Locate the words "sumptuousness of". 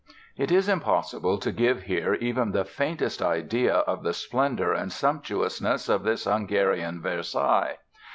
4.91-6.01